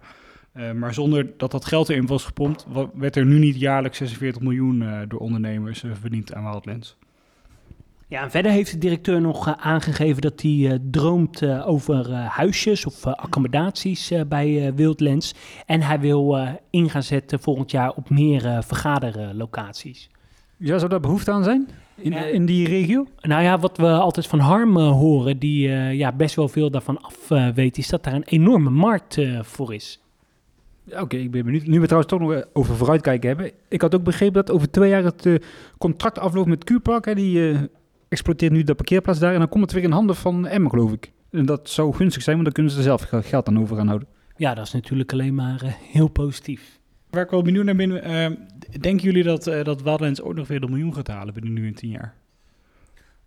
[0.53, 4.43] Eh, maar zonder dat dat geld erin was gepompt, werd er nu niet jaarlijks 46
[4.43, 6.97] miljoen door ondernemers verdiend aan Wildlands.
[8.15, 12.13] Ja, en verder heeft de directeur nog eh, aangegeven dat hij eh, droomt eh, over
[12.13, 15.35] huisjes of accommodaties bij Wildlands.
[15.67, 16.39] En hij wil
[16.71, 20.11] in gaan zetten volgend jaar op meer vergaderlocaties.
[20.57, 21.69] Ja, zou daar behoefte aan zijn?
[21.95, 23.07] In, in die regio?
[23.21, 27.29] Nou ja, wat we altijd van Harm horen, die ja, best wel veel daarvan af
[27.55, 30.01] weet, is dat daar een enorme markt voor is.
[30.85, 31.67] Ja, Oké, ik ben benieuwd.
[31.67, 33.51] Nu we trouwens toch nog over vooruitkijken hebben.
[33.69, 35.29] Ik had ook begrepen dat over twee jaar het
[35.79, 37.17] contract afloopt met Q-Park.
[37.17, 37.59] Die eh,
[38.09, 39.33] exploiteert nu de parkeerplaats daar.
[39.33, 41.13] En dan komt het weer in handen van Emmen, geloof ik.
[41.31, 43.77] En dat zou gunstig zijn, want dan kunnen ze er zelf ge- geld aan over
[43.77, 44.09] gaan houden.
[44.37, 46.79] Ja, dat is natuurlijk alleen maar eh, heel positief.
[47.11, 48.31] Waar ik wel benieuwd naar ben, eh,
[48.81, 51.67] denken jullie dat, eh, dat Wildlands ooit nog weer de miljoen gaat halen binnen nu
[51.67, 52.15] in 10 jaar?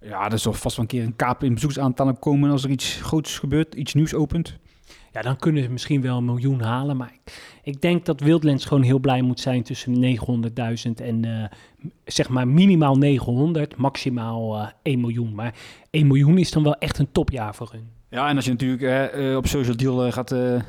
[0.01, 2.99] Ja, er zal vast wel een keer een kaap in bezoeksaantallen komen als er iets
[3.01, 4.57] groots gebeurt, iets nieuws opent.
[5.17, 6.97] Ja, dan kunnen ze misschien wel een miljoen halen.
[6.97, 7.13] Maar
[7.63, 11.43] ik, denk dat Wildlands gewoon heel blij moet zijn tussen 900.000 en eh,
[12.05, 15.35] zeg maar minimaal 900, maximaal eh 1 miljoen.
[15.35, 15.53] Maar
[15.89, 17.89] 1 miljoen is dan wel echt een topjaar voor hun.
[18.09, 20.61] Ja, en als je natuurlijk eh, eh, op social deal eh, gaat eh,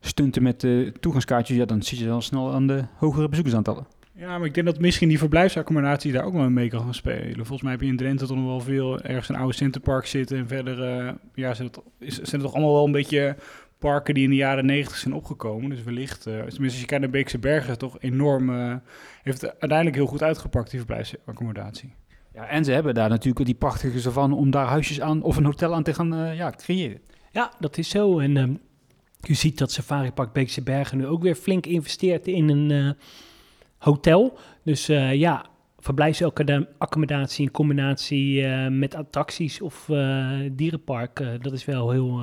[0.00, 3.86] stunten met eh, toegangskaartjes, ja, dan zit je al snel aan de hogere bezoekersaantallen.
[4.18, 7.34] Ja, maar ik denk dat misschien die verblijfsaccommodatie daar ook wel mee kan gaan spelen.
[7.34, 10.38] Volgens mij heb je in Drenthe toch nog wel veel ergens een oude Centerpark zitten.
[10.38, 13.36] En verder eh, ja, zijn, het, is, zijn het toch allemaal wel een beetje
[13.78, 15.70] parken die in de jaren negentig zijn opgekomen.
[15.70, 18.76] Dus wellicht, eh tenminste als je kijkt naar Beekse Bergen, toch enorm, eh,
[19.22, 21.94] heeft het uiteindelijk heel goed uitgepakt, die verblijfsaccommodatie.
[22.34, 25.44] Ja, en ze hebben daar natuurlijk die prachtige savanne om daar huisjes aan of een
[25.44, 27.00] hotel aan te gaan eh, ja, creëren.
[27.30, 28.18] Ja, dat is zo.
[28.18, 28.54] En ehm,
[29.20, 33.04] je ziet dat Safari Park Beekse Bergen nu ook weer flink investeert in een eh,
[33.78, 34.38] hotel.
[34.62, 35.46] Dus eh, ja,
[35.78, 42.20] verblijfsaccommodatie in combinatie eh, met attracties of eh, dierenpark, dat is wel heel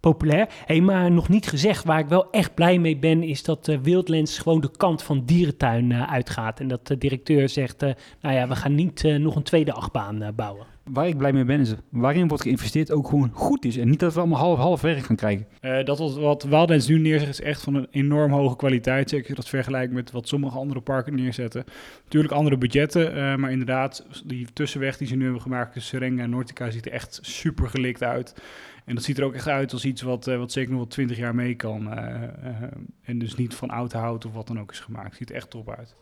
[0.00, 0.48] populair.
[0.66, 4.38] Hey, maar nog niet gezegd, waar ik wel echt blij mee ben, is dat Wildlands
[4.38, 6.60] gewoon de kant van dierentuin uitgaat.
[6.60, 7.80] En dat de directeur zegt,
[8.20, 10.66] nou ja, we gaan niet nog een tweede achtbaan bouwen.
[10.84, 13.76] Waar ik blij mee ben is waarin wordt geïnvesteerd ook gewoon goed is.
[13.76, 15.46] En niet dat we allemaal half-half werk gaan krijgen.
[15.60, 19.10] Eh, dat wat, wat nu neerzet is echt van een enorm hoge kwaliteit.
[19.10, 21.64] Zeker als dat vergelijkt met wat sommige andere parken neerzetten.
[22.04, 26.22] Natuurlijk andere budgetten, eh, maar inderdaad, die tussenweg die ze nu hebben gemaakt tussen Serenga
[26.22, 28.34] en Nortica ziet er echt super gelikt uit.
[28.84, 30.88] En dat ziet er ook echt uit als iets wat, eh, wat zeker nog wel
[30.88, 31.88] 20 jaar mee kan.
[33.02, 35.16] en dus niet van oud hout of wat dan ook is gemaakt.
[35.16, 35.94] Ziet er echt top uit.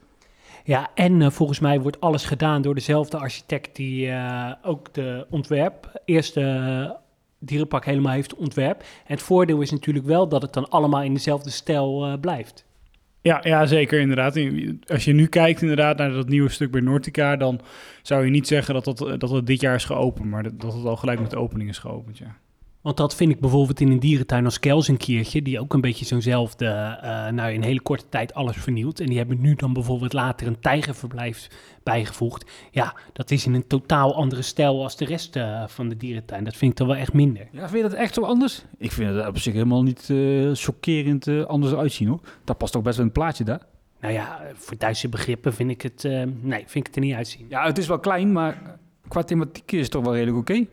[0.65, 5.27] Ja, en eh, volgens mij wordt alles gedaan door dezelfde architect die eh, ook de
[5.31, 6.91] ontwerp, eerste eh,
[7.39, 8.81] dierenpark helemaal heeft ontwerp.
[8.81, 12.67] En het voordeel is natuurlijk wel dat het dan allemaal in dezelfde stijl blijft.
[13.21, 14.39] Ja, ja, zeker inderdaad.
[14.87, 17.61] Als je nu kijkt inderdaad naar dat nieuwe stuk bij Nortica, dan
[18.03, 20.85] zou je niet zeggen dat dat, dat dit jaar is geopend, maar dat, dat het
[20.85, 22.37] al gelijk met de opening is geopend, ja.
[22.81, 26.67] Want dat vind ik bijvoorbeeld in een dierentuin als Kelsenkiertje, die ook een beetje zo'nzelfde,
[26.67, 29.01] eh nou in een hele korte tijd alles vernieuwd.
[29.01, 31.49] En die hebben nu dan bijvoorbeeld later een tijgerverblijf
[31.83, 32.51] bijgevoegd.
[32.71, 36.45] Ja, dat is in een totaal andere stijl als de rest eh, van de dierentuin.
[36.45, 37.49] Dat vind ik dan wel echt minder.
[37.53, 38.65] Ja, vind je dat echt zo anders?
[38.79, 42.21] Ik vind het op zich helemaal niet eh, chockerend eh, anders uitzien hoor.
[42.45, 43.61] Dat past toch best wel in het plaatje daar.
[44.01, 47.15] Nou ja, voor Duitse begrippen vind ik het, eh, nee, vind ik het er niet
[47.15, 47.47] uitzien.
[47.49, 50.67] Ja, het is wel klein, maar qua thematiek is het toch wel redelijk oké.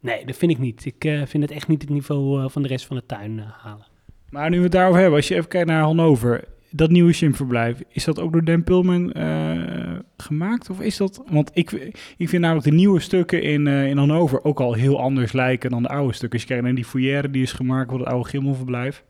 [0.00, 0.84] Nee, dat vind ik niet.
[0.84, 3.38] Ik eh, vind het echt niet het niveau eh, van de rest van de tuin
[3.38, 3.86] eh, halen.
[4.30, 7.82] Maar nu we het daarover hebben, als je even kijkt naar Hannover, dat nieuwe simverblijf,
[7.88, 9.12] is dat ook door Dan Pulman
[10.16, 10.70] gemaakt?
[10.70, 11.70] Of is dat, want ik,
[12.16, 15.82] ik vind namelijk de nieuwe stukken in, in Hannover ook al heel anders lijken dan
[15.82, 16.32] de oude stukken.
[16.32, 19.04] Als je kijkt naar die foyer die is gemaakt voor het oude Gimmelverblijf.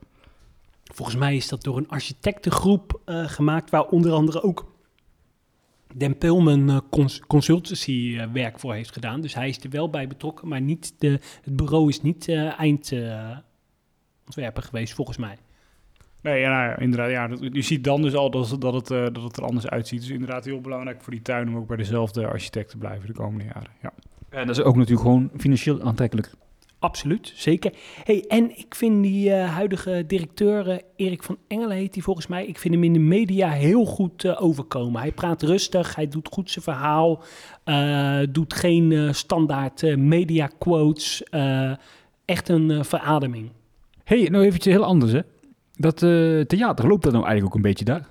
[0.83, 4.70] Volgens mij is dat door een architectengroep gemaakt, waar onder andere ook
[5.95, 9.21] Den Pulman eh, cons consultancy werk voor heeft gedaan.
[9.21, 12.59] Dus hij is er wel bij betrokken, maar niet de, het bureau is niet eh
[12.59, 15.37] eindontwerper geweest, volgens mij.
[16.21, 17.09] Nee, ja, nou ja, inderdaad.
[17.09, 19.67] Ja, dat- je ziet dan dus al dat, dat, het, eh, dat het er anders
[19.67, 19.99] uitziet.
[20.01, 23.13] Dus inderdaad heel belangrijk voor die tuin om ook bij dezelfde architect te blijven de
[23.13, 23.71] komende jaren.
[23.81, 23.93] Ja.
[24.29, 26.31] En dat is ook natuurlijk gewoon financieel aantrekkelijk.
[26.81, 27.73] Absoluut, zeker.
[28.03, 32.27] Hey, en ik vind die eh, huidige directeur, eh, Erik van Engelen heet hij volgens
[32.27, 35.01] mij, ik vind hem in de media heel goed eh, overkomen.
[35.01, 37.23] Hij praat rustig, hij doet goed zijn verhaal,
[37.63, 41.23] eh, doet geen eh, standaard eh, media quotes.
[41.23, 41.71] eh,
[42.25, 43.49] echt een eh, verademing.
[44.03, 45.19] hey, nou eventjes heel anders hè.
[45.73, 48.07] Dat eh, theater, loopt dat nou eigenlijk ook een beetje daar?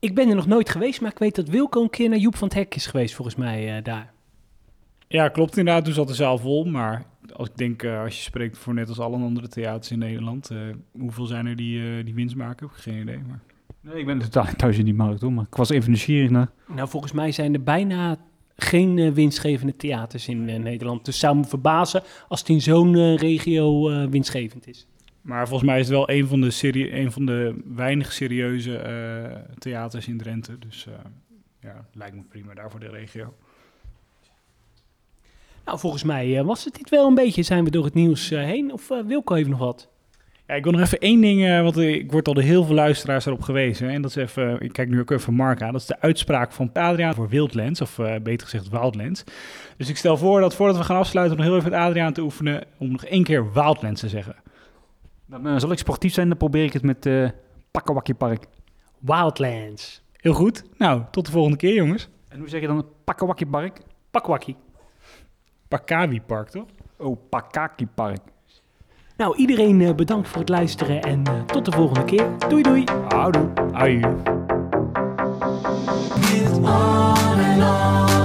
[0.00, 2.36] Ik ben er nog nooit geweest, maar ik weet dat Wilco een keer naar Joep
[2.36, 4.12] van het Hek is geweest, volgens mij eh, daar.
[5.08, 5.84] ja, klopt inderdaad.
[5.84, 6.64] Toen zat de zaal vol.
[6.64, 7.04] Maar
[7.36, 10.50] als ik denk, eh, als je spreekt voor net als alle andere theaters in Nederland,
[10.50, 10.58] eh,
[10.98, 12.66] hoeveel zijn er die, eh, die winst maken?
[12.66, 13.18] Heb ik geen idee.
[13.28, 13.40] Maar...
[13.80, 16.30] Nee, ik ben totaal niet thuis in die markt hoor, maar ik was even nieuwsgierig
[16.30, 16.50] naar.
[16.74, 18.18] Nou, volgens mij zijn er bijna
[18.62, 21.04] geen winstgevende theaters in Nederland.
[21.04, 24.86] Dus zou me verbazen als het in zo'n regio eh, winstgevend is.
[25.20, 28.76] Maar volgens mij is het wel een van de, serie, een van de weinig serieuze
[28.76, 30.58] eh, theaters in Drenthe.
[30.58, 30.92] Dus eh,
[31.60, 33.34] ja, lijkt me prima daar voor de regio.
[35.72, 37.42] Nou, volgens mij eh, was het dit wel een beetje.
[37.42, 38.72] Zijn we door het nieuws eh, heen?
[38.72, 39.88] Of eh, Wilco heeft nog wat?
[40.46, 42.74] Ja, ik wil nog even één ding, eh, want ik word al door heel veel
[42.74, 43.88] luisteraars erop gewezen.
[43.88, 45.72] En dat is even, ik kijk nu ook even Mark aan.
[45.72, 49.24] Dat is de uitspraak van Adriaan voor Wildlands, of eh, beter gezegd Wildlands.
[49.76, 52.22] Dus ik stel voor dat voordat we gaan afsluiten, nog heel even met Adriaan te
[52.22, 54.36] oefenen om nog één keer Wildlands te zeggen.
[55.26, 57.28] Dan eh, zal ik sportief zijn, dan probeer ik het met eh
[57.70, 58.44] Pakkawakkie Park.
[58.98, 60.02] Wildlands.
[60.12, 60.64] Heel goed.
[60.78, 62.08] Nou, tot de volgende keer, jongens.
[62.28, 63.80] En hoe zeg je dan Pakkawakkie Park?
[64.10, 64.56] Pakwakkie.
[65.72, 66.66] Pakawi Park, toch?
[66.98, 68.20] Oh, Pakaki Park.
[69.16, 72.26] Nou, iedereen eh, bedankt voor het luisteren en eh, tot de volgende keer.
[72.48, 72.84] Doei doei.
[73.08, 73.50] Houdoe.
[73.72, 74.00] Aju.
[76.44, 78.21] and on and on.